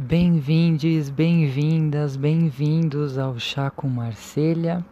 [0.00, 4.86] Bem-vindes, bem-vindas, bem-vindos ao Chá com Marselha.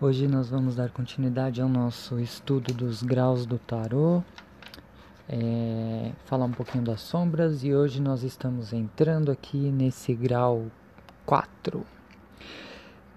[0.00, 4.22] Hoje nós vamos dar continuidade ao nosso estudo dos graus do tarô,
[5.28, 10.66] é, falar um pouquinho das sombras e hoje nós estamos entrando aqui nesse grau
[11.26, 11.84] 4.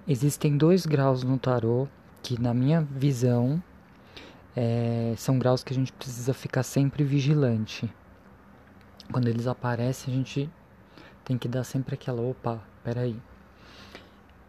[0.07, 1.87] Existem dois graus no tarô
[2.23, 3.61] que, na minha visão,
[4.55, 7.87] é, são graus que a gente precisa ficar sempre vigilante.
[9.11, 10.49] Quando eles aparecem, a gente
[11.27, 13.19] tem que dar sempre aquela, opa, peraí.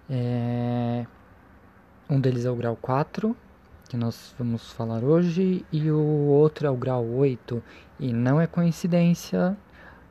[0.08, 1.04] É,
[2.08, 3.36] um deles é o grau 4,
[3.88, 7.60] que nós vamos falar hoje, e o outro é o grau 8,
[7.98, 9.56] e não é coincidência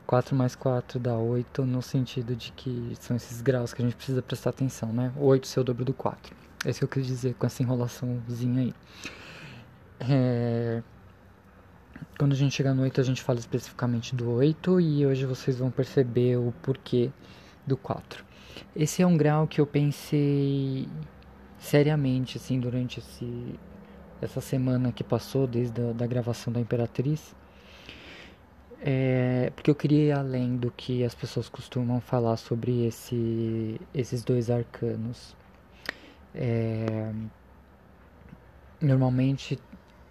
[0.06, 3.96] 4 mais 4 dá 8, no sentido de que são esses graus que a gente
[3.96, 5.10] precisa prestar atenção, né?
[5.16, 6.36] 8 ser o dobro do 4.
[6.66, 8.74] É isso que eu quis dizer com essa enrolaçãozinha aí.
[10.00, 10.82] É...
[12.18, 15.56] Quando a gente chegar no 8, a gente fala especificamente do 8 e hoje vocês
[15.56, 17.12] vão perceber o porquê
[17.64, 18.24] do 4.
[18.74, 20.88] Esse é um grau que eu pensei
[21.60, 23.54] seriamente assim durante esse,
[24.20, 27.36] essa semana que passou desde a da gravação da Imperatriz.
[28.80, 34.24] É, porque eu queria ir além do que as pessoas costumam falar sobre esse, esses
[34.24, 35.36] dois arcanos.
[36.34, 37.12] É,
[38.80, 39.56] normalmente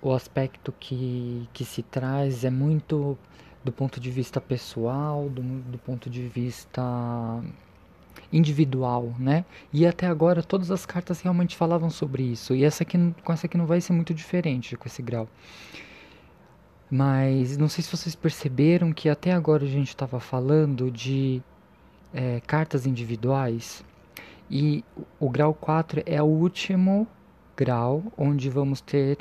[0.01, 3.17] o aspecto que, que se traz é muito
[3.63, 6.81] do ponto de vista pessoal, do, do ponto de vista
[8.31, 9.45] individual, né?
[9.73, 12.55] E até agora todas as cartas realmente falavam sobre isso.
[12.55, 15.27] E essa aqui, com essa aqui não vai ser muito diferente com esse grau.
[16.89, 21.41] Mas não sei se vocês perceberam que até agora a gente estava falando de
[22.13, 23.83] é, cartas individuais.
[24.49, 24.83] E
[25.19, 27.05] o grau 4 é o último
[27.55, 29.17] grau onde vamos ter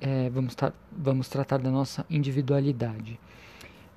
[0.00, 0.56] é, vamos,
[0.90, 3.18] vamos tratar da nossa individualidade.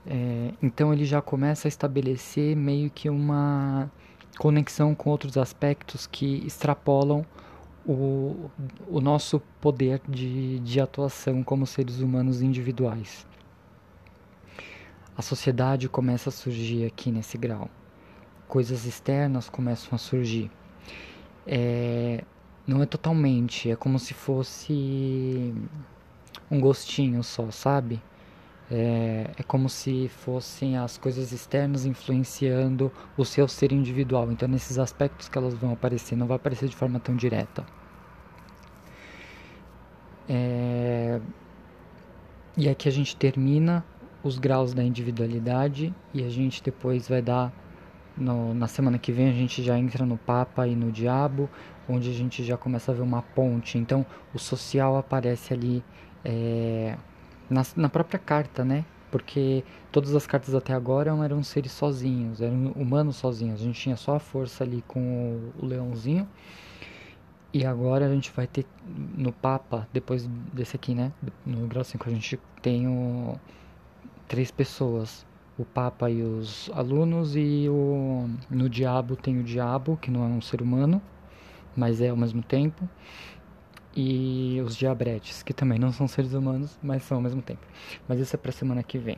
[0.05, 3.91] É, então ele já começa a estabelecer meio que uma
[4.38, 7.25] conexão com outros aspectos que extrapolam
[7.85, 8.49] o,
[8.87, 13.27] o nosso poder de, de atuação como seres humanos individuais.
[15.17, 17.70] A sociedade começa a surgir aqui nesse grau.
[18.47, 20.49] Coisas externas começam a surgir.
[21.45, 22.23] É,
[22.65, 25.53] não é totalmente, é como se fosse
[26.52, 28.02] um gostinho só, sabe?
[28.70, 34.32] É, é como se fossem as coisas externas influenciando o seu ser individual.
[34.32, 37.66] Então, nesses aspectos que elas vão aparecer, não vai aparecer de forma tão direta.
[40.30, 41.20] É,
[42.56, 43.83] e aqui a gente termina
[44.23, 47.52] os graus da individualidade e a gente depois vai dar
[48.16, 51.50] no, na semana que vem a gente já entra no Papa e no Diabo,
[51.89, 53.78] onde a gente já começa a ver uma ponte.
[53.78, 55.83] Então o social aparece ali
[56.23, 56.98] é,
[57.49, 58.86] na, na própria carta, né?
[59.11, 63.61] Porque todas as cartas até agora eram seres sozinhos, eram humanos sozinhos.
[63.61, 66.27] A gente tinha só a força ali com o, leãozinho.
[67.54, 68.65] E agora a gente vai ter
[69.17, 71.11] no Papa, depois desse aqui, né?
[71.45, 73.38] No grau 5, a gente tem o,
[74.30, 75.26] três pessoas.
[75.58, 80.27] O Papa e os alunos, e o, no Diabo tem o Diabo, que não é
[80.27, 81.02] um ser humano,
[81.76, 82.88] mas é ao mesmo tempo
[83.95, 87.61] e os diabretes, que também não são seres humanos, mas são ao mesmo tempo.
[88.07, 89.17] Mas isso é para semana que vem.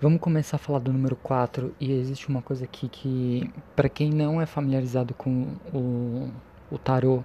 [0.00, 4.10] Vamos começar a falar do número 4 e existe uma coisa aqui que para quem
[4.10, 6.30] não é familiarizado com o,
[6.70, 7.22] o tarô,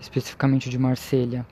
[0.00, 1.44] especificamente de Marselha,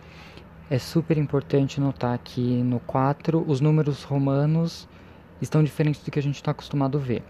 [0.71, 4.89] é super importante notar que no 4 os números romanos
[5.41, 7.25] estão diferentes do que a gente está acostumado a ver.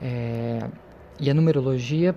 [0.00, 0.60] É,
[1.18, 2.14] e a numerologia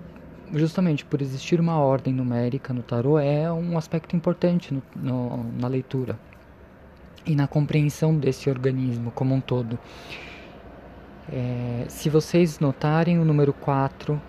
[0.54, 5.68] justamente por existir uma ordem numérica no tarô é um aspecto importante no, no, na
[5.68, 6.18] leitura
[7.24, 9.78] e na compreensão desse organismo como um todo.
[11.32, 14.20] É, se vocês notarem o número 4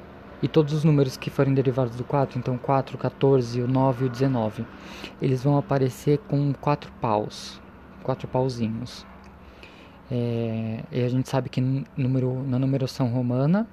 [0.41, 4.07] e todos os números que forem derivados do 4, então 4, 14, o 9 e
[4.07, 4.65] o 19,
[5.21, 7.59] eles vão aparecer com quatro paus,
[8.03, 9.05] quatro pauzinhos.
[10.11, 11.61] É, e a gente sabe que
[11.95, 13.67] número, na numeração romana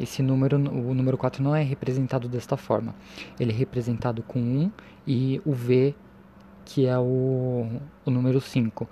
[0.00, 2.94] esse número, o número 4 não é representado desta forma.
[3.38, 4.70] Ele é representado com 1
[5.06, 5.94] e o V,
[6.64, 7.66] que é o,
[8.04, 8.88] o número 5.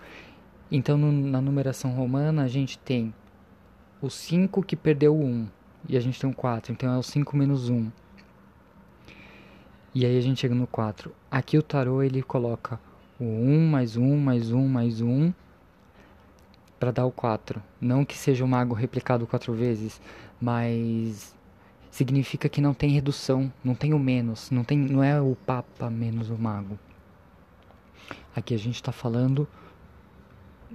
[0.70, 3.14] Então, no, na numeração romana, a gente tem
[4.00, 5.46] o 5 que perdeu o 1,
[5.88, 7.90] e a gente tem o 4, então é o 5 menos 1.
[9.94, 11.14] E aí a gente chega no 4.
[11.30, 12.80] Aqui o tarô ele coloca
[13.20, 15.32] o 1 mais 1 mais 1 mais 1
[16.80, 17.62] para dar o 4.
[17.80, 20.00] Não que seja o mago replicado quatro vezes,
[20.42, 21.36] mas
[21.88, 25.88] significa que não tem redução, não tem o menos, não, tem, não é o papa
[25.88, 26.76] menos o mago.
[28.34, 29.46] Aqui a gente está falando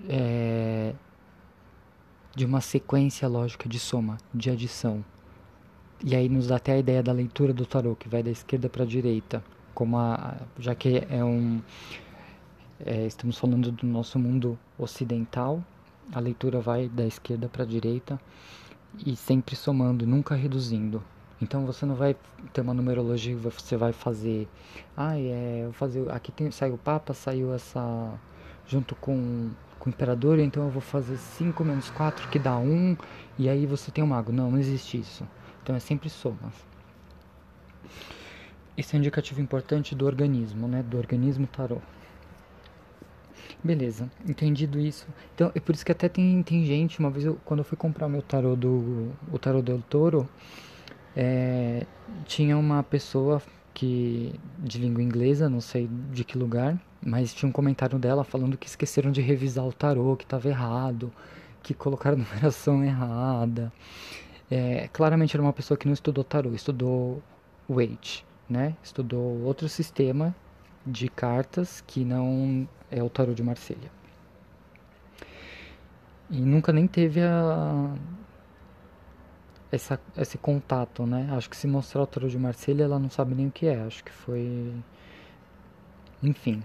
[0.07, 0.93] é,
[2.33, 5.03] de uma sequência lógica de soma, de adição.
[6.01, 8.69] E aí nos dá até a ideia da leitura do tarô, que vai da esquerda
[8.69, 9.43] para a direita,
[9.73, 11.61] como a, já que é um
[12.85, 15.61] é, estamos falando do nosso mundo ocidental,
[16.13, 18.17] a leitura vai da esquerda para a direita
[19.05, 21.03] e sempre somando, nunca reduzindo.
[21.41, 22.15] Então você não vai
[22.51, 24.47] ter uma numerologia que você vai fazer,
[24.95, 28.13] ah, é, fazer, aqui tem, saiu o Papa, saiu essa
[28.65, 32.97] junto com, com o Imperador, então eu vou fazer 5 menos 4 que dá 1,
[33.37, 34.31] e aí você tem o um mago.
[34.31, 35.27] Não, não existe isso.
[35.61, 36.53] Então é sempre somas.
[38.75, 40.83] Esse é um indicativo importante do organismo, né?
[40.83, 41.81] Do organismo tarô.
[43.67, 45.05] Beleza, entendido isso.
[45.35, 47.77] Então, é por isso que até tem, tem gente, uma vez eu, quando eu fui
[47.77, 50.25] comprar o meu tarô do o tarô del Toro,
[51.13, 51.85] é,
[52.25, 53.41] tinha uma pessoa
[53.73, 58.57] que de língua inglesa, não sei de que lugar, mas tinha um comentário dela falando
[58.57, 61.11] que esqueceram de revisar o tarô, que estava errado,
[61.61, 63.73] que colocaram a numeração errada.
[64.49, 67.21] É, claramente era uma pessoa que não estudou tarô, estudou
[67.69, 68.77] Wait, né?
[68.81, 70.33] Estudou outro sistema
[70.85, 73.91] de cartas que não é o tarô de Marselha.
[76.29, 77.95] E nunca nem teve a,
[79.71, 81.29] essa, esse contato, né?
[81.31, 83.81] Acho que se mostrar o tarô de Marselha, ela não sabe nem o que é.
[83.81, 84.73] Acho que foi.
[86.21, 86.63] Enfim.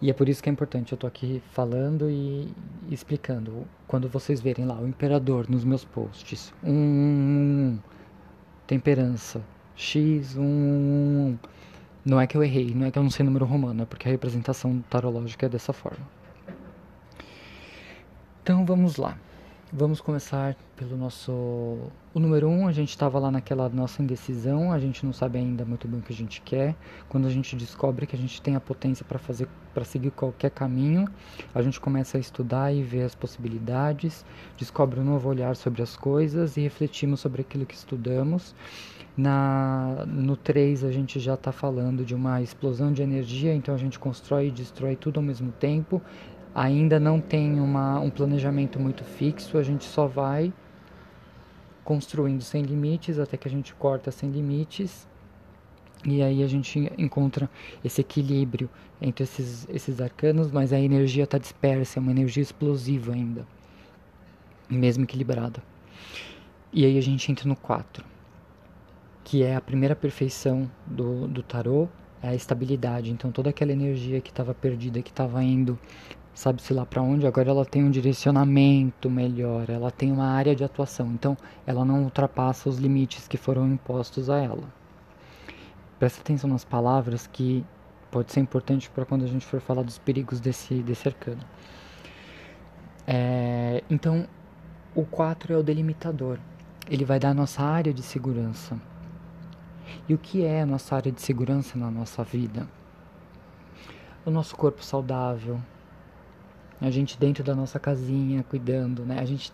[0.00, 2.52] E é por isso que é importante eu tô aqui falando e
[2.90, 3.66] explicando.
[3.86, 7.78] Quando vocês verem lá o imperador nos meus posts, um, um, um
[8.66, 9.42] temperança,
[9.74, 11.38] x, um, um,
[12.06, 14.06] não é que eu errei, não é que eu não sei número romano, é porque
[14.08, 16.06] a representação tarológica é dessa forma.
[18.42, 19.18] Então vamos lá.
[19.72, 21.32] Vamos começar pelo nosso.
[21.32, 25.38] O número 1, um, a gente estava lá naquela nossa indecisão, a gente não sabe
[25.38, 26.76] ainda muito bem o que a gente quer.
[27.08, 30.50] Quando a gente descobre que a gente tem a potência para fazer, para seguir qualquer
[30.50, 31.08] caminho,
[31.52, 34.24] a gente começa a estudar e ver as possibilidades,
[34.56, 38.54] descobre um novo olhar sobre as coisas e refletimos sobre aquilo que estudamos.
[39.16, 43.78] Na, no 3 a gente já está falando de uma explosão de energia, então a
[43.78, 46.00] gente constrói e destrói tudo ao mesmo tempo
[46.56, 50.50] ainda não tem uma, um planejamento muito fixo, a gente só vai
[51.84, 55.06] construindo sem limites até que a gente corta sem limites
[56.02, 57.50] e aí a gente encontra
[57.84, 58.70] esse equilíbrio
[59.02, 63.46] entre esses, esses arcanos, mas a energia está dispersa, é uma energia explosiva ainda,
[64.70, 65.62] mesmo equilibrada.
[66.72, 68.02] E aí a gente entra no 4,
[69.22, 71.86] que é a primeira perfeição do, do tarô,
[72.22, 73.12] é a estabilidade.
[73.12, 75.78] Então toda aquela energia que estava perdida, que estava indo
[76.36, 80.62] sabe-se lá para onde, agora ela tem um direcionamento melhor, ela tem uma área de
[80.62, 81.34] atuação, então
[81.66, 84.64] ela não ultrapassa os limites que foram impostos a ela.
[85.98, 87.64] Presta atenção nas palavras que
[88.10, 91.40] pode ser importante para quando a gente for falar dos perigos desse, desse arcano.
[93.06, 94.28] É, então,
[94.94, 96.38] o 4 é o delimitador,
[96.86, 98.78] ele vai dar a nossa área de segurança.
[100.06, 102.68] E o que é a nossa área de segurança na nossa vida?
[104.22, 105.58] O nosso corpo saudável,
[106.80, 109.18] a gente dentro da nossa casinha cuidando, né?
[109.18, 109.52] A gente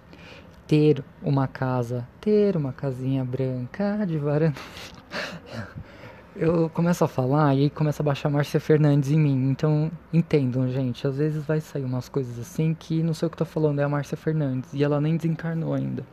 [0.66, 4.56] ter uma casa, ter uma casinha branca de varanda.
[6.34, 9.50] Eu começo a falar e aí começa a baixar Márcia Fernandes em mim.
[9.50, 11.06] Então, entendam, gente.
[11.06, 13.84] Às vezes vai sair umas coisas assim que não sei o que tô falando, é
[13.84, 14.72] a Márcia Fernandes.
[14.72, 16.06] E ela nem desencarnou ainda.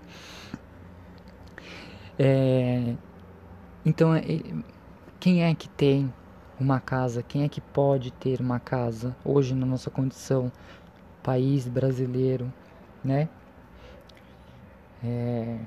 [2.18, 2.96] É...
[3.86, 4.24] Então, é...
[5.22, 6.14] quem é que tem
[6.60, 7.24] uma casa?
[7.24, 10.52] Quem é que pode ter uma casa hoje na nossa condição
[11.24, 12.52] país brasileiro,
[13.04, 13.30] né?
[15.04, 15.58] É...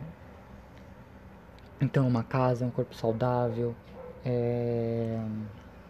[1.81, 3.75] Então, uma casa, um corpo saudável.
[4.25, 5.21] É...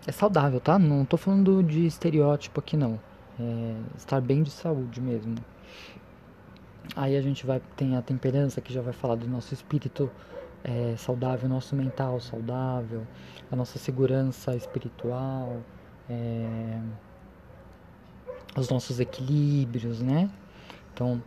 [0.06, 0.78] é saudável, tá?
[0.78, 2.98] Não tô falando de estereótipo aqui, não.
[3.38, 5.34] É estar bem de saúde mesmo.
[6.96, 10.10] Aí a gente vai tem a temperança que já vai falar do nosso espírito
[10.64, 13.06] é, saudável, nosso mental saudável,
[13.50, 15.58] a nossa segurança espiritual.
[16.10, 16.80] É
[18.56, 20.30] os nossos equilíbrios, né?
[20.92, 21.22] Então,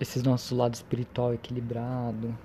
[0.00, 2.36] esse nosso lado espiritual equilibrado.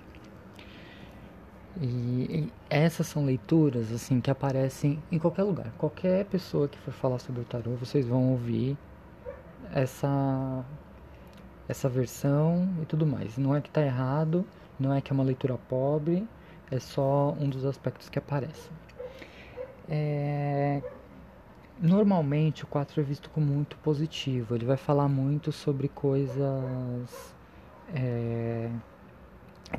[1.80, 5.72] E, e, essas são leituras assim que aparecem em qualquer lugar.
[5.78, 8.76] Qualquer pessoa que for falar sobre o tarô, vocês vão ouvir
[9.72, 10.64] essa
[11.68, 13.36] essa versão e tudo mais.
[13.36, 14.44] Não é que está errado,
[14.78, 16.26] não é que é uma leitura pobre,
[16.70, 18.72] é só um dos aspectos que aparecem.
[19.88, 20.82] É,
[21.80, 27.34] Normalmente o 4 é visto como muito positivo, ele vai falar muito sobre coisas
[27.94, 28.68] é,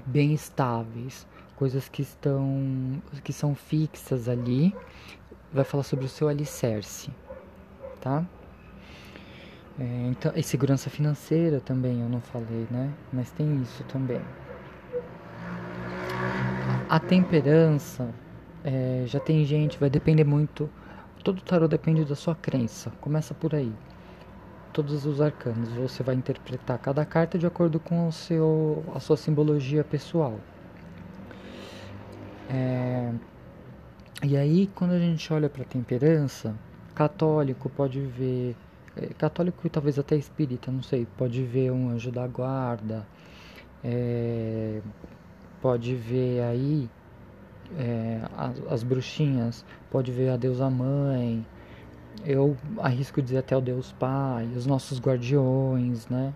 [0.06, 1.27] bem estáveis,
[1.58, 4.74] coisas que estão que são fixas ali,
[5.51, 7.12] vai falar sobre o seu alicerce,
[8.00, 8.25] tá?
[9.79, 12.94] É, então, e segurança financeira também, eu não falei, né?
[13.13, 14.22] Mas tem isso também.
[16.89, 18.13] A temperança,
[18.63, 20.70] é, já tem gente, vai depender muito.
[21.24, 22.92] Todo tarô depende da sua crença.
[23.02, 23.74] Começa por aí.
[24.72, 29.18] Todos os arcanos, você vai interpretar cada carta de acordo com o seu, a sua
[29.18, 30.40] simbologia pessoal.
[32.50, 33.12] É,
[34.24, 36.56] e aí, quando a gente olha para a temperança,
[36.96, 38.56] católico pode ver,
[38.96, 43.06] é, católico e talvez até espírita, não sei, pode ver um anjo da guarda,
[43.84, 44.82] é,
[45.62, 46.90] pode ver aí
[47.78, 51.46] é, as, as, bruxinhas, pode ver a deusa mãe,
[52.26, 56.34] eu arrisco dizer até o deus pai, os nossos guardiões, né?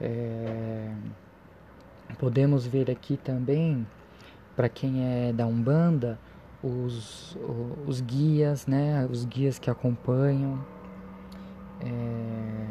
[0.00, 0.92] É,
[2.18, 3.86] podemos ver aqui também,
[4.56, 6.18] para quem é da Umbanda,
[6.62, 7.36] os,
[7.86, 9.06] os guias, né?
[9.10, 10.64] Os guias que acompanham.
[11.80, 12.66] É...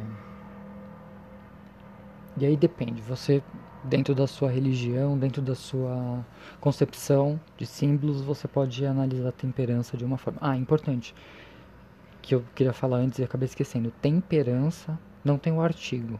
[2.37, 3.43] E aí depende, você
[3.83, 6.25] dentro da sua religião, dentro da sua
[6.59, 10.39] concepção de símbolos, você pode analisar a temperança de uma forma.
[10.41, 11.15] Ah, importante,
[12.21, 13.91] que eu queria falar antes e acabei esquecendo.
[14.01, 16.19] Temperança não tem o um artigo.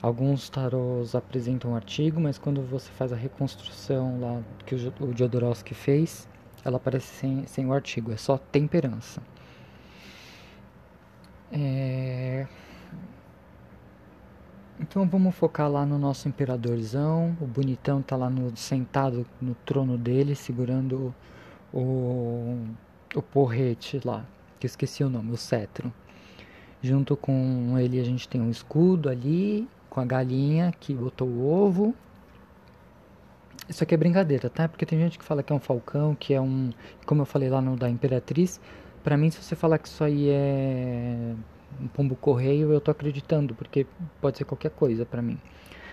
[0.00, 5.74] Alguns tarôs apresentam um artigo, mas quando você faz a reconstrução lá que o Jodorowsky
[5.74, 6.28] fez,
[6.64, 9.20] ela aparece sem, sem o artigo, é só temperança.
[11.50, 12.46] É...
[14.80, 17.36] Então vamos focar lá no nosso imperadorzão.
[17.40, 21.12] O bonitão tá lá no, sentado no trono dele, segurando
[21.72, 22.64] o,
[23.12, 24.24] o porrete lá,
[24.60, 25.92] que eu esqueci o nome, o cetro.
[26.80, 31.44] Junto com ele a gente tem um escudo ali, com a galinha que botou o
[31.50, 31.92] ovo.
[33.68, 34.68] Isso aqui é brincadeira, tá?
[34.68, 36.70] Porque tem gente que fala que é um falcão, que é um.
[37.04, 38.60] Como eu falei lá no da Imperatriz.
[39.02, 41.34] Pra mim, se você falar que isso aí é
[41.80, 43.86] um pombo correio, eu tô acreditando, porque
[44.20, 45.38] pode ser qualquer coisa para mim.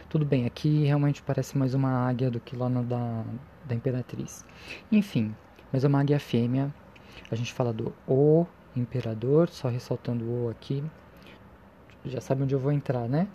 [0.09, 3.23] Tudo bem, aqui realmente parece mais uma águia do que lá no da,
[3.65, 4.45] da Imperatriz.
[4.91, 5.35] Enfim,
[5.71, 6.73] mas é uma águia fêmea.
[7.29, 10.83] A gente fala do O Imperador, só ressaltando o O aqui.
[12.05, 13.27] Já sabe onde eu vou entrar, né?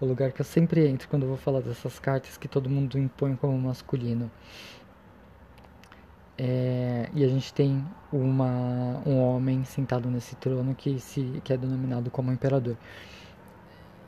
[0.00, 2.98] O lugar que eu sempre entro quando eu vou falar dessas cartas que todo mundo
[2.98, 4.30] impõe como masculino.
[6.38, 11.56] É, e a gente tem uma, um homem sentado nesse trono que, se, que é
[11.56, 12.76] denominado como imperador.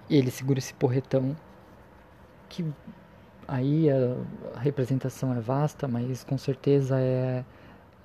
[0.09, 1.37] Ele segura esse porretão
[2.49, 2.65] que
[3.49, 3.97] aí a,
[4.57, 7.45] a representação é vasta, mas com certeza é,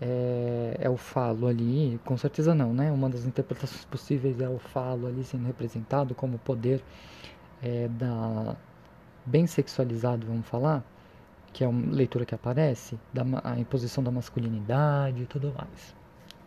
[0.01, 2.91] é, é, o falo ali, com certeza não, né?
[2.91, 6.83] Uma das interpretações possíveis é o falo ali sendo representado como poder
[7.61, 8.55] é, da
[9.25, 10.83] bem sexualizado, vamos falar,
[11.51, 15.95] que é uma leitura que aparece, da, a imposição da masculinidade e tudo mais.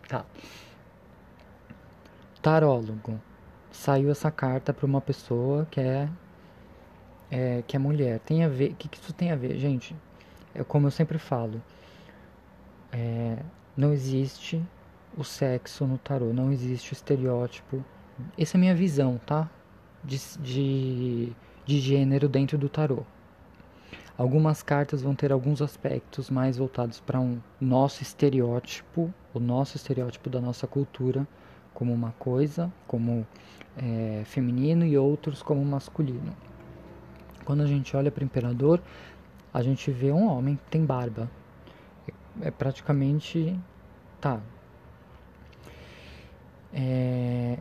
[0.07, 0.25] Tá.
[2.41, 3.19] Tarólogo.
[3.71, 6.09] Saiu essa carta para uma pessoa que é,
[7.31, 8.19] é, que é mulher.
[8.19, 8.71] Tem a ver.
[8.71, 9.95] O que, que isso tem a ver, gente?
[10.53, 11.61] É como eu sempre falo.
[12.91, 13.37] É,
[13.75, 14.61] não existe
[15.17, 17.83] o sexo no tarô, não existe o estereótipo.
[18.37, 19.49] Essa é a minha visão, tá?
[20.03, 21.33] De, de,
[21.65, 23.03] de gênero dentro do tarô.
[24.15, 30.29] Algumas cartas vão ter alguns aspectos mais voltados para um nosso estereótipo, o nosso estereótipo
[30.29, 31.27] da nossa cultura,
[31.73, 33.25] como uma coisa, como
[33.75, 36.35] é, feminino, e outros como masculino.
[37.43, 38.79] Quando a gente olha para o imperador,
[39.51, 41.29] a gente vê um homem que tem barba.
[42.41, 43.59] É, é praticamente.
[44.21, 44.39] Tá.
[46.71, 47.57] É,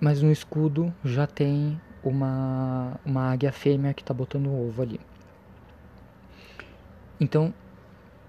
[0.00, 5.00] mas no escudo já tem uma, uma águia fêmea que está botando o ovo ali.
[7.20, 7.52] Então,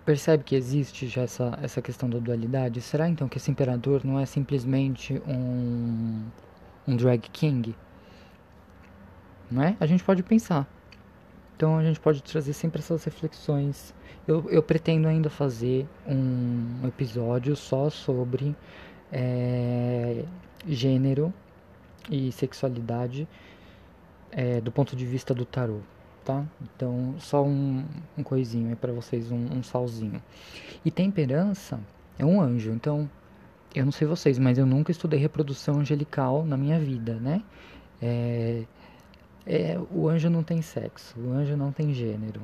[0.06, 2.82] percebe que existe já essa, essa questão da dualidade?
[2.82, 6.24] Será então que esse imperador não é simplesmente um,
[6.88, 7.76] um drag king?
[9.50, 9.78] Não é?
[9.80, 10.68] A gente pode pensar.
[11.56, 13.94] Então a gente pode trazer sempre essas reflexões.
[14.28, 18.56] Eu, eu pretendo ainda fazer um episódio só sobre
[19.12, 20.26] é,
[20.68, 21.34] gênero
[22.10, 23.28] e sexualidade
[24.32, 25.84] é, do ponto de vista do tarot
[26.24, 26.46] tá?
[26.62, 27.84] Então, só um,
[28.18, 30.22] um coisinho aí para vocês, um, um salzinho.
[30.84, 31.80] E temperança
[32.18, 33.10] é um anjo, então,
[33.76, 37.42] eu não sei vocês, mas eu nunca estudei reprodução angelical na minha vida, né?
[38.02, 38.64] É,
[39.46, 42.42] é, o anjo não tem sexo, o anjo não tem gênero.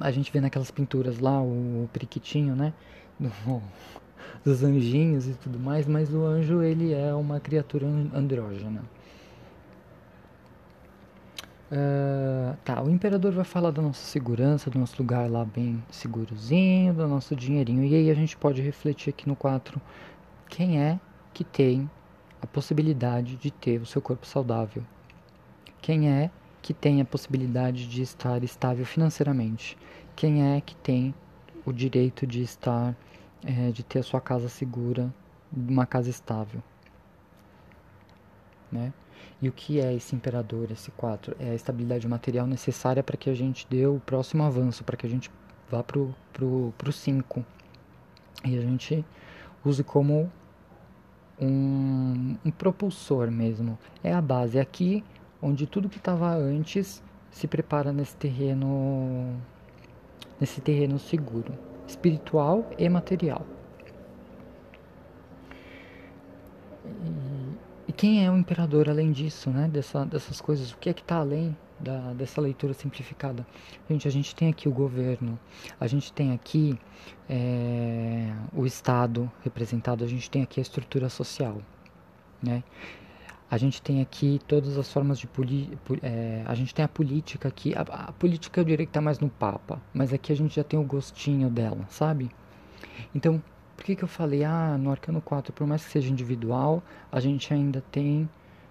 [0.00, 2.72] A gente vê naquelas pinturas lá, o periquitinho, né?
[3.18, 3.30] Do,
[4.44, 8.82] dos anjinhos e tudo mais, mas o anjo ele é uma criatura andrógena.
[11.72, 16.92] Uh, tá, o imperador vai falar da nossa segurança, do nosso lugar lá bem segurozinho,
[16.92, 17.84] do nosso dinheirinho.
[17.84, 19.80] E aí a gente pode refletir aqui no 4
[20.48, 21.00] quem é
[21.32, 21.90] que tem
[22.40, 24.84] a possibilidade de ter o seu corpo saudável?
[25.80, 26.30] Quem é
[26.62, 29.76] que tem a possibilidade de estar estável financeiramente?
[30.14, 31.14] Quem é que tem
[31.66, 32.94] o direito de estar,
[33.44, 35.12] é, de ter a sua casa segura,
[35.52, 36.62] uma casa estável?
[38.70, 38.92] Né?
[39.40, 41.36] E o que é esse imperador, esse 4?
[41.38, 45.06] É a estabilidade material necessária para que a gente dê o próximo avanço, para que
[45.06, 45.30] a gente
[45.70, 47.44] vá para o 5.
[48.44, 49.04] E a gente
[49.64, 50.30] use como
[51.40, 53.78] um, um propulsor mesmo.
[54.02, 54.58] É a base.
[54.58, 55.04] É aqui
[55.40, 59.36] onde tudo que estava antes se prepara nesse terreno
[60.40, 61.52] nesse terreno seguro,
[61.86, 63.46] espiritual e material.
[66.84, 67.23] E
[67.96, 69.68] quem é o imperador além disso, né?
[69.68, 70.72] Dessa, dessas coisas?
[70.72, 73.46] O que é que está além da, dessa leitura simplificada?
[73.88, 75.38] Gente, a gente tem aqui o governo,
[75.78, 76.78] a gente tem aqui
[77.28, 81.60] é, o Estado representado, a gente tem aqui a estrutura social,
[82.42, 82.62] né?
[83.50, 87.48] A gente tem aqui todas as formas de poli é, a gente tem a política
[87.48, 87.74] aqui.
[87.74, 90.64] A, a política eu diria que está mais no Papa, mas aqui a gente já
[90.64, 92.30] tem o gostinho dela, sabe?
[93.14, 93.42] Então,
[93.84, 97.20] por que, que eu falei, ah, no Arcano 4, por mais que seja individual, a
[97.20, 98.26] gente ainda tem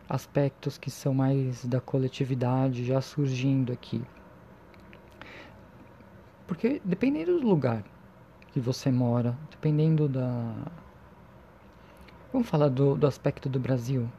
[0.09, 4.01] aspectos que são mais da coletividade já surgindo aqui.
[6.47, 7.83] Porque dependendo do lugar
[8.47, 10.51] que você mora, dependendo da.
[12.31, 14.09] Vamos falar do, do aspecto do Brasil.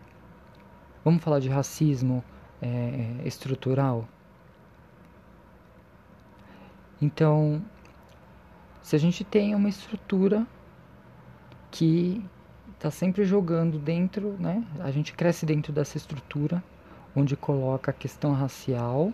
[1.04, 2.22] Vamos falar de racismo
[2.62, 4.06] é, estrutural?
[7.02, 7.60] Então,
[8.80, 10.46] se a gente tem uma estrutura
[11.74, 12.24] que
[12.76, 14.64] está sempre jogando dentro, né?
[14.78, 16.62] A gente cresce dentro dessa estrutura
[17.16, 19.12] onde coloca a questão racial,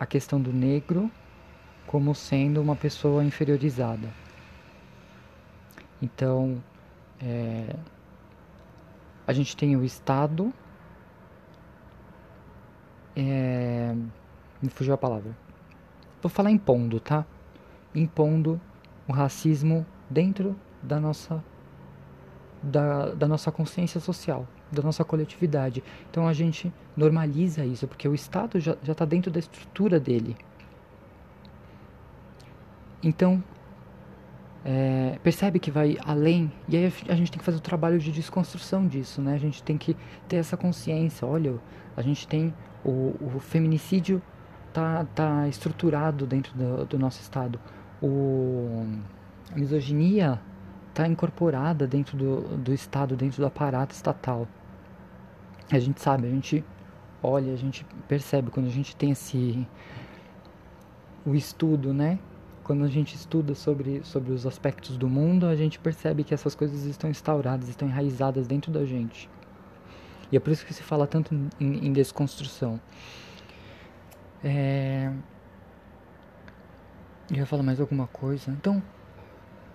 [0.00, 1.10] a questão do negro
[1.86, 4.08] como sendo uma pessoa inferiorizada.
[6.00, 6.62] Então,
[7.20, 7.76] é,
[9.26, 10.54] a gente tem o Estado.
[13.14, 13.94] É...
[14.62, 15.36] Me fugiu a palavra.
[16.22, 17.26] Vou falar impondo, tá?
[17.94, 18.58] Impondo
[19.06, 21.42] o racismo dentro da nossa
[22.62, 25.82] da, da nossa consciência social, da nossa coletividade.
[26.10, 30.36] Então a gente normaliza isso, porque o Estado já está dentro da estrutura dele.
[33.02, 33.42] Então,
[34.64, 38.10] é, percebe que vai além e aí a gente tem que fazer o trabalho de
[38.10, 39.34] desconstrução disso, né?
[39.34, 41.26] A gente tem que ter essa consciência.
[41.26, 41.54] Olha,
[41.96, 42.52] a gente tem
[42.84, 44.20] o, o feminicídio
[44.72, 47.60] tá, tá estruturado dentro do, do nosso estado.
[48.02, 48.84] O,
[49.52, 50.40] a misoginia
[50.98, 54.48] está incorporada dentro do, do estado, dentro do aparato estatal.
[55.70, 56.64] A gente sabe, a gente
[57.22, 59.66] olha, a gente percebe quando a gente tem esse
[61.24, 62.18] o estudo, né?
[62.68, 66.54] quando a gente estuda sobre, sobre os aspectos do mundo, a gente percebe que essas
[66.54, 69.30] coisas estão instauradas, estão enraizadas dentro da gente.
[70.30, 72.78] E é por isso que se fala tanto em, em desconstrução.
[74.44, 75.10] É...
[77.30, 78.50] Eu ia falar mais alguma coisa.
[78.50, 78.82] Então,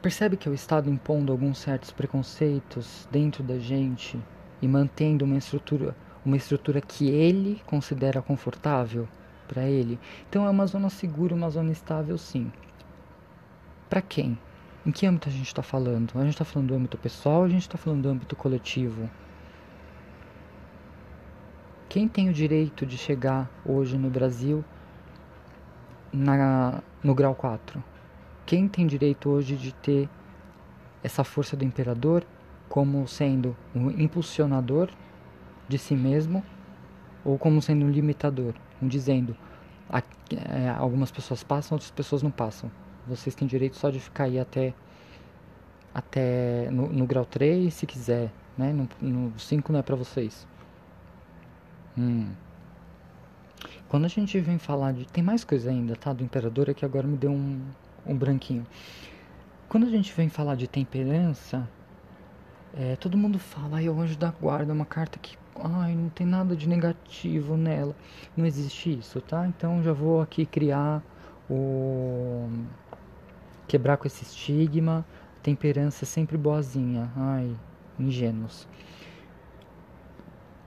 [0.04, 4.22] percebe que o Estado impondo alguns certos preconceitos dentro da gente
[4.62, 9.08] e mantendo uma estrutura, uma estrutura que ele considera confortável
[9.48, 9.98] para ele.
[10.28, 12.52] Então é uma zona segura, uma zona estável, sim.
[13.90, 14.38] Para quem?
[14.86, 16.12] Em que âmbito a gente está falando?
[16.16, 19.10] A gente está falando do âmbito pessoal ou a gente está falando do âmbito coletivo?
[21.88, 24.66] Quem tem o direito de chegar hoje no Brasil
[26.12, 27.93] na, no grau 4?
[28.46, 30.10] Quem tem direito hoje de ter
[31.04, 32.26] essa força do imperador
[32.70, 34.90] como sendo um impulsionador
[35.68, 36.44] de si mesmo
[37.24, 39.36] ou como sendo um limitador, um dizendo
[40.32, 42.72] é, algumas pessoas passam, outras pessoas não passam.
[43.08, 44.74] Vocês têm direito só de ficar aí até,
[45.94, 48.32] até no, no grau 3, se quiser.
[48.58, 48.72] Né?
[48.72, 50.48] No, no 5 não é pra vocês.
[51.98, 52.32] Hum.
[53.88, 55.06] Quando a gente vem falar de.
[55.06, 56.12] Tem mais coisa ainda, tá?
[56.14, 57.62] Do Imperador é que agora me deu um,
[58.06, 58.66] um branquinho.
[59.70, 61.68] Quando a gente vem falar de temperança,
[62.76, 66.10] é, todo mundo fala, ai, o anjo da guarda é uma carta que, ai, não
[66.10, 67.96] tem nada de negativo nela.
[68.36, 69.48] Não existe isso, tá?
[69.48, 71.04] Então já vou aqui criar
[71.50, 72.50] o
[73.68, 75.06] quebrar com esse estigma,
[75.42, 77.12] temperança sempre boazinha.
[77.16, 77.56] Ai,
[78.00, 78.68] ingênuos.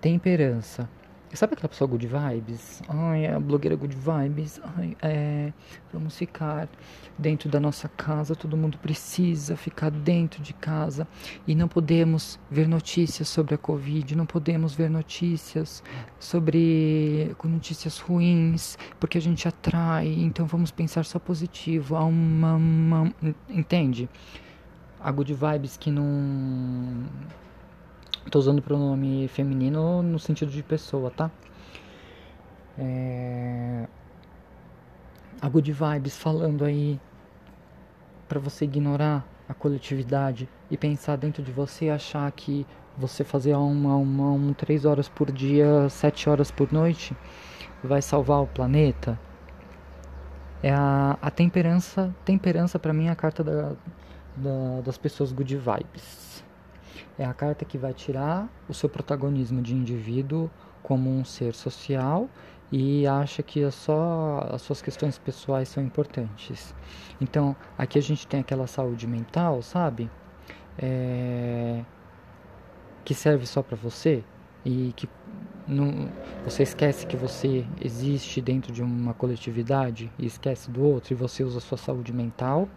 [0.00, 0.88] Temperança.
[1.34, 2.82] Sabe aquela pessoa good vibes?
[2.88, 4.60] Ai, a blogueira good vibes.
[4.76, 5.52] Ai, é,
[5.92, 6.68] vamos ficar
[7.18, 8.34] dentro da nossa casa.
[8.34, 11.06] Todo mundo precisa ficar dentro de casa.
[11.46, 14.16] E não podemos ver notícias sobre a Covid.
[14.16, 15.82] Não podemos ver notícias
[16.18, 18.78] sobre com notícias ruins.
[18.98, 20.06] Porque a gente atrai.
[20.06, 21.96] Então vamos pensar só positivo.
[21.96, 23.14] Há uma, uma
[23.50, 24.08] entende?
[25.00, 27.04] A good vibes que não
[28.30, 31.30] Tô usando o pronome feminino no sentido de pessoa, tá?
[32.76, 33.86] É...
[35.40, 37.00] A Good Vibes falando aí
[38.26, 42.66] para você ignorar a coletividade e pensar dentro de você e achar que
[42.98, 47.16] você fazer uma, uma, um três horas por dia, sete horas por noite
[47.84, 49.18] vai salvar o planeta.
[50.62, 53.72] É a, a temperança, temperança para mim é a carta da,
[54.36, 56.25] da, das pessoas good vibes.
[57.18, 60.50] É a carta que vai tirar o seu protagonismo de indivíduo
[60.82, 62.28] como um ser social
[62.70, 66.74] e acha que é só as suas questões pessoais são importantes.
[67.20, 70.10] Então, aqui a gente tem aquela saúde mental, sabe?
[70.78, 71.84] É...
[73.04, 74.24] Que serve só para você
[74.64, 75.08] e que
[75.66, 76.08] não...
[76.44, 81.44] você esquece que você existe dentro de uma coletividade e esquece do outro e você
[81.44, 82.68] usa a sua saúde mental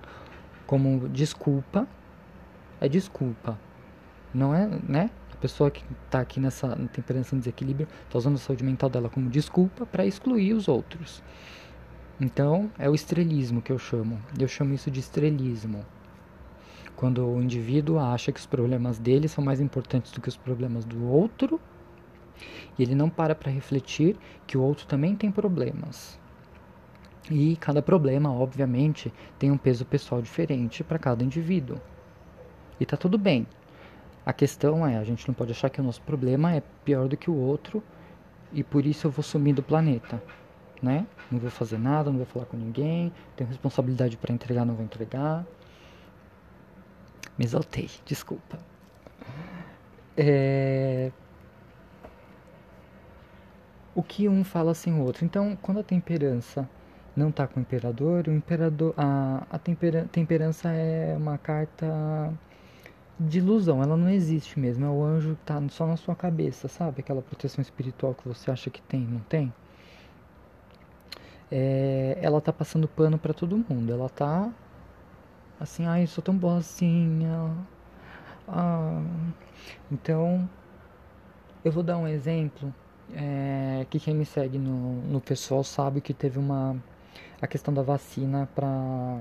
[0.67, 1.87] como desculpa.
[2.79, 3.59] É desculpa.
[4.33, 5.09] Não é, né?
[5.39, 9.29] pessoa que está aqui nessa temperança em desequilíbrio está usando a saúde mental dela como
[9.29, 11.23] desculpa para excluir os outros.
[12.19, 14.19] Então, é o estrelismo que eu chamo.
[14.37, 15.85] Eu chamo isso de estrelismo.
[16.95, 20.83] Quando o indivíduo acha que os problemas dele são mais importantes do que os problemas
[20.83, 21.59] do outro,
[22.77, 26.19] e ele não para para refletir que o outro também tem problemas.
[27.31, 31.79] E cada problema, obviamente, tem um peso pessoal diferente para cada indivíduo.
[32.79, 33.47] E tá tudo bem.
[34.29, 37.17] A questão é, a gente não pode achar que o nosso problema é pior do
[37.17, 37.81] que o outro
[38.53, 40.21] e por isso eu vou sumir do planeta,
[40.83, 41.07] né?
[41.31, 44.85] Não vou fazer nada, não vou falar com ninguém, tenho responsabilidade para entregar, não vou
[44.85, 45.43] entregar.
[47.39, 48.59] Me exaltei, desculpa.
[50.15, 51.11] É...
[53.95, 55.25] O que um fala sem o outro.
[55.25, 56.69] Então, quando a temperança
[57.15, 62.31] não está com o imperador, o imperador, a, a tempera, temperança é uma carta
[63.19, 64.85] de ilusão, ela não existe mesmo.
[64.85, 67.01] É o anjo que tá só na sua cabeça, sabe?
[67.01, 69.53] Aquela proteção espiritual que você acha que tem, não tem?
[71.51, 73.91] É, ela tá passando pano para todo mundo.
[73.91, 74.51] Ela tá
[75.59, 77.51] assim, ai, eu sou tão boazinha.
[78.47, 79.03] Ah,
[79.91, 80.49] então,
[81.63, 82.73] eu vou dar um exemplo.
[83.13, 86.77] É, que quem me segue no, no pessoal sabe que teve uma
[87.41, 89.19] a questão da vacina para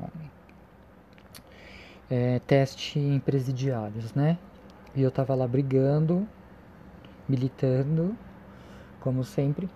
[2.11, 4.38] é, teste em presidiários, né?
[4.94, 6.27] E eu tava lá brigando,
[7.29, 8.16] militando,
[9.01, 9.68] como sempre,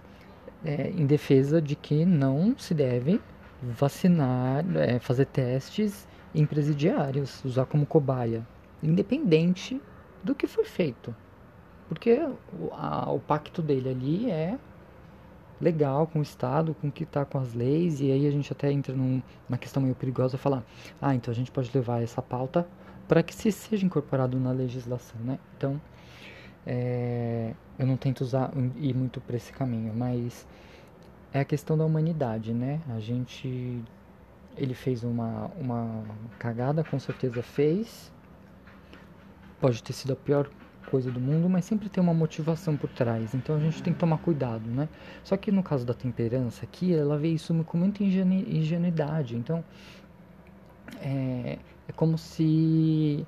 [0.64, 3.20] é, em defesa de que não se deve
[3.62, 8.46] vacinar, é, fazer testes em presidiários, usar como cobaia,
[8.82, 9.80] independente
[10.24, 11.14] do que foi feito.
[11.88, 12.18] Porque
[12.58, 14.58] o, a, o pacto dele ali é
[15.62, 18.52] legal com o Estado, com o que está com as leis, e aí a gente
[18.52, 20.64] até entra num, numa questão meio perigosa falar,
[21.00, 22.66] ah, então a gente pode levar essa pauta
[23.06, 25.38] para que se seja incorporado na legislação, né?
[25.56, 25.80] Então,
[26.66, 30.46] é, eu não tento usar ir muito para esse caminho, mas
[31.32, 32.80] é a questão da humanidade, né?
[32.88, 33.82] A gente,
[34.56, 36.04] ele fez uma, uma
[36.38, 38.12] cagada, com certeza fez,
[39.60, 40.50] pode ter sido a pior
[40.92, 43.34] coisa do mundo, mas sempre tem uma motivação por trás.
[43.34, 44.90] Então a gente tem que tomar cuidado, né?
[45.24, 49.34] Só que no caso da temperança aqui, ela vê isso com muita ingenuidade.
[49.34, 49.64] Então
[51.00, 53.26] é, é como se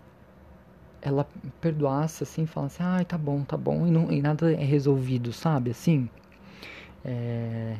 [1.00, 1.26] ela
[1.58, 5.70] perdoasse assim, falasse, ai, tá bom, tá bom, e, não, e nada é resolvido, sabe?
[5.70, 6.10] Assim.
[7.02, 7.76] É,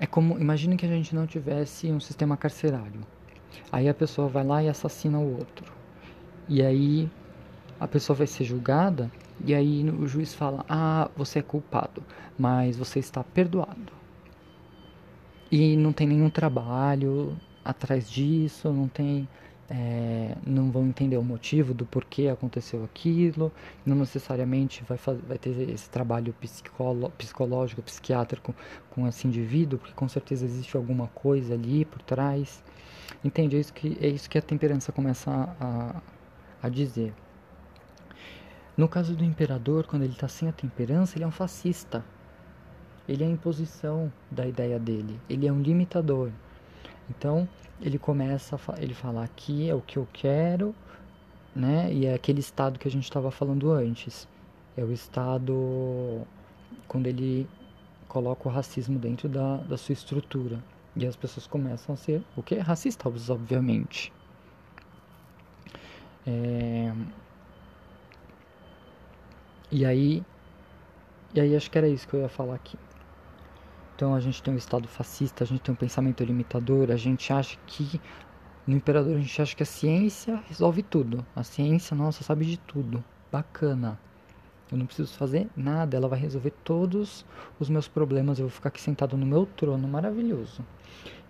[0.00, 3.00] é como, imagine que a gente não tivesse um sistema carcerário.
[3.70, 5.70] Aí a pessoa vai lá e assassina o outro.
[6.48, 7.10] E aí
[7.78, 9.10] a pessoa vai ser julgada
[9.44, 12.02] e aí o juiz fala: Ah, você é culpado,
[12.38, 13.92] mas você está perdoado.
[15.50, 19.28] E não tem nenhum trabalho atrás disso, não tem.
[19.70, 23.50] É, não vão entender o motivo do porquê aconteceu aquilo,
[23.84, 28.54] não necessariamente vai, fazer, vai ter esse trabalho psicolo, psicológico, psiquiátrico
[28.90, 32.62] com esse indivíduo, porque com certeza existe alguma coisa ali por trás.
[33.24, 33.56] Entende?
[33.56, 36.02] É isso que, é isso que a temperança começa a,
[36.62, 37.14] a dizer.
[38.76, 42.04] No caso do imperador, quando ele está sem a temperança, ele é um fascista.
[43.08, 45.20] Ele é a imposição da ideia dele.
[45.28, 46.30] Ele é um limitador.
[47.08, 47.48] Então,
[47.80, 50.74] ele começa a ele fala aqui é o que eu quero,
[51.54, 51.92] né?
[51.92, 54.26] E é aquele estado que a gente estava falando antes.
[54.76, 56.22] É o estado
[56.88, 57.48] quando ele
[58.08, 60.58] coloca o racismo dentro da, da sua estrutura.
[60.96, 62.56] E as pessoas começam a ser o que?
[62.56, 64.12] Racistas, obviamente.
[66.26, 66.92] É,
[69.74, 70.22] e aí,
[71.34, 72.78] e aí acho que era isso que eu ia falar aqui.
[73.96, 77.32] Então a gente tem um estado fascista, a gente tem um pensamento limitador, a gente
[77.32, 78.00] acha que
[78.68, 81.26] no imperador a gente acha que a ciência resolve tudo.
[81.34, 83.04] A ciência, nossa, sabe de tudo.
[83.32, 83.98] bacana.
[84.70, 87.26] Eu não preciso fazer nada, ela vai resolver todos
[87.58, 88.38] os meus problemas.
[88.38, 90.64] Eu vou ficar aqui sentado no meu trono maravilhoso.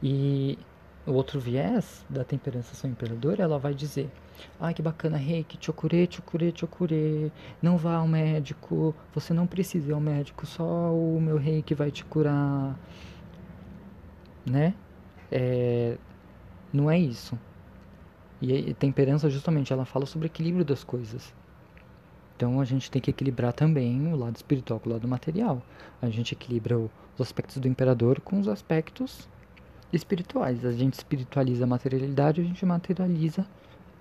[0.03, 0.59] E
[1.07, 4.11] o outro viés da temperança São Imperador, ela vai dizer:
[4.59, 7.33] Ai que bacana, reiki, chokure, chokure, chokure.
[7.61, 11.91] Não vá ao médico, você não precisa ir ao médico, só o meu reiki vai
[11.91, 12.79] te curar.
[14.47, 14.75] Né?
[15.31, 15.97] É,
[16.73, 17.39] não é isso.
[18.41, 21.35] E temperança, justamente, ela fala sobre equilíbrio das coisas.
[22.37, 25.63] Então a gente tem que equilibrar também o lado espiritual com o lado material.
[26.03, 26.91] A gente equilibra os
[27.21, 29.29] aspectos do imperador com os aspectos
[29.97, 30.65] espirituais.
[30.65, 33.47] A gente espiritualiza a materialidade, a gente materializa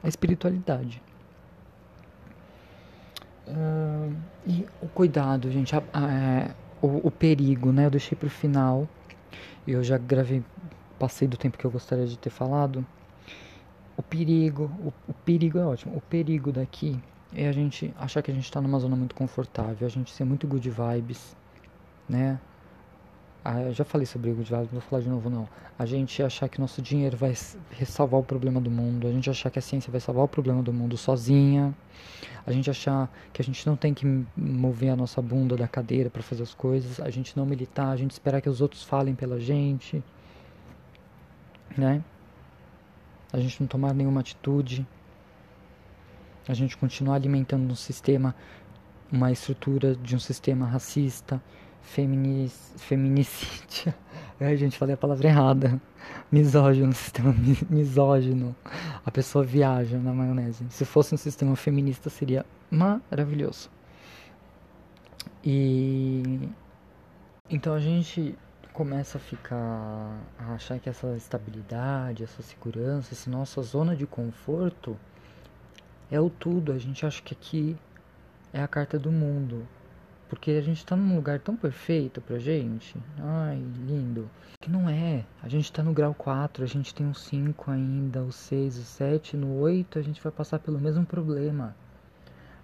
[0.04, 1.02] a espiritualidade.
[3.48, 4.16] Uh,
[4.48, 7.86] e o cuidado, gente, a, a, é, o, o, perigo, né?
[7.86, 8.88] Eu deixei para o final.
[9.68, 10.44] Eu já gravei,
[10.98, 12.86] passei do tempo que eu gostaria de ter falado.
[13.96, 15.96] O perigo, o, o perigo é ótimo.
[15.96, 17.00] O perigo daqui
[17.36, 20.24] é a gente achar que a gente está numa zona muito confortável, a gente ser
[20.24, 21.36] muito good vibes,
[22.08, 22.40] né?
[23.46, 25.48] Ah, eu já falei sobre good vibes, não vou falar de novo não.
[25.78, 27.36] A gente achar que nosso dinheiro vai
[27.86, 30.64] salvar o problema do mundo, a gente achar que a ciência vai salvar o problema
[30.64, 31.76] do mundo sozinha,
[32.46, 34.06] a gente achar que a gente não tem que
[34.38, 37.98] mover a nossa bunda da cadeira para fazer as coisas, a gente não militar, a
[37.98, 40.02] gente esperar que os outros falem pela gente,
[41.78, 42.02] né?
[43.34, 44.88] A gente não tomar nenhuma atitude
[46.48, 48.36] a gente continuar alimentando um sistema,
[49.12, 51.42] uma estrutura de um sistema racista,
[51.84, 53.94] feminic, feminicídio.
[54.40, 55.80] Ai, gente, falei a palavra errada.
[56.32, 57.34] Misógino, sistema
[57.70, 58.56] misógino.
[59.06, 60.66] A pessoa viaja na maionese.
[60.70, 63.70] Se fosse um sistema feminista, seria maravilhoso.
[65.44, 66.50] E
[67.50, 68.36] então a gente
[68.74, 74.98] começa a ficar a achar que essa estabilidade, essa segurança, essa nossa zona de conforto
[76.10, 76.72] é o tudo.
[76.72, 77.78] A gente acha que aqui
[78.52, 79.68] é a carta do mundo.
[80.34, 82.98] Porque a gente tá num lugar tão perfeito pra gente.
[83.20, 84.28] Ai, lindo.
[84.60, 85.24] Que não é.
[85.44, 88.82] A gente tá no grau 4, a gente tem o 5 ainda, o 6, o
[88.82, 91.76] 7, no 8 a gente vai passar pelo mesmo problema.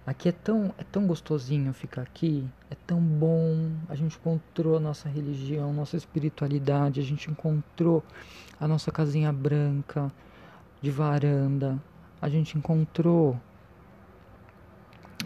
[0.04, 3.70] Aqui é tão, é tão gostosinho ficar aqui, é tão bom.
[3.88, 8.02] A gente encontrou a nossa religião, nossa espiritualidade, a gente encontrou
[8.58, 10.10] a nossa casinha branca
[10.82, 11.80] de varanda,
[12.20, 13.40] a gente encontrou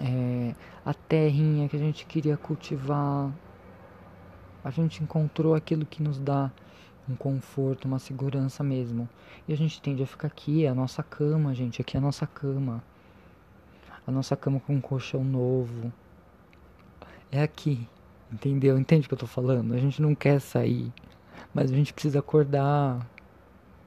[0.00, 0.54] é,
[0.84, 3.30] a terrinha que a gente queria cultivar.
[4.62, 6.50] A gente encontrou aquilo que nos dá
[7.08, 9.08] um conforto, uma segurança mesmo.
[9.46, 11.80] E a gente tende a ficar aqui, é a nossa cama, gente.
[11.80, 12.82] Aqui é a nossa cama.
[14.06, 15.92] A nossa cama com um colchão novo.
[17.30, 17.86] É aqui.
[18.32, 18.78] Entendeu?
[18.78, 19.74] Entende o que eu tô falando?
[19.74, 20.92] A gente não quer sair.
[21.52, 23.06] Mas a gente precisa acordar,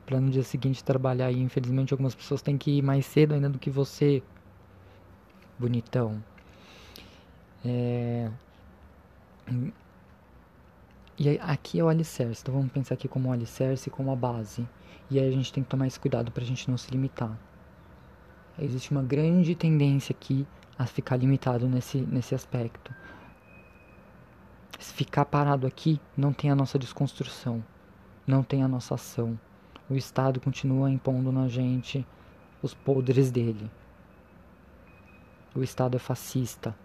[0.05, 1.31] para no dia seguinte trabalhar.
[1.31, 4.23] E infelizmente algumas pessoas têm que ir mais cedo ainda do que você,
[5.57, 6.23] bonitão.
[7.65, 8.29] É...
[11.17, 14.15] E aqui é o alicerce, então vamos pensar aqui como um alicerce e como a
[14.15, 14.67] base.
[15.09, 17.37] E aí a gente tem que tomar esse cuidado para a gente não se limitar.
[18.59, 20.45] Existe uma grande tendência aqui
[20.77, 22.93] a ficar limitado nesse, nesse aspecto.
[24.79, 27.63] Se ficar parado aqui, não tem a nossa desconstrução,
[28.27, 29.39] não tem a nossa ação
[29.89, 32.05] o Estado continua impondo na gente
[32.61, 33.69] os podres dele.
[35.55, 36.75] O Estado é fascista.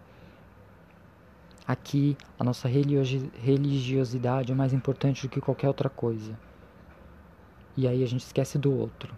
[1.65, 6.37] Aqui, a nossa religiosidade é mais importante do que qualquer outra coisa.
[7.77, 9.15] E aí a gente esquece do outro.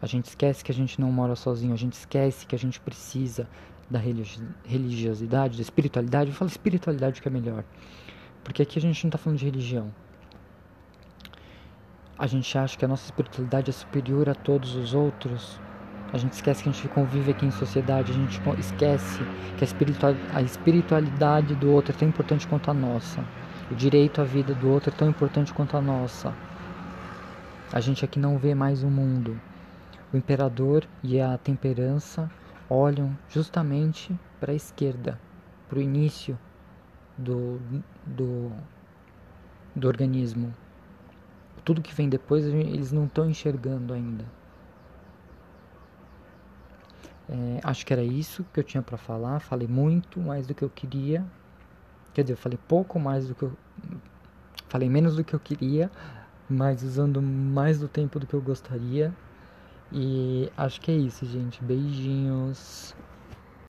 [0.00, 2.80] A gente esquece que a gente não mora sozinho, a gente esquece que a gente
[2.80, 3.46] precisa
[3.90, 6.30] da religiosidade, da espiritualidade.
[6.30, 7.64] Eu falo espiritualidade que é melhor.
[8.42, 9.92] Porque aqui a gente não está falando de religião.
[12.16, 15.60] A gente acha que a nossa espiritualidade é superior a todos os outros.
[16.12, 18.12] A gente esquece que a gente convive aqui em sociedade.
[18.12, 19.20] A gente esquece
[19.56, 19.64] que
[20.34, 23.24] a espiritualidade do outro é tão importante quanto a nossa.
[23.70, 26.34] O direito à vida do outro é tão importante quanto a nossa.
[27.72, 29.40] A gente aqui não vê mais o mundo.
[30.12, 32.30] O imperador e a temperança
[32.68, 35.20] olham justamente para a esquerda,
[35.68, 36.36] para o início
[37.16, 37.60] do,
[38.04, 38.50] do,
[39.76, 40.52] do organismo
[41.64, 44.24] tudo que vem depois eles não estão enxergando ainda.
[47.30, 49.38] É, acho que era isso que eu tinha para falar.
[49.38, 51.24] Falei muito mais do que eu queria.
[52.12, 53.52] Quer dizer, eu falei pouco mais do que eu.
[54.68, 55.90] Falei menos do que eu queria,
[56.48, 59.14] mas usando mais do tempo do que eu gostaria.
[59.92, 61.62] E acho que é isso, gente.
[61.62, 62.94] Beijinhos.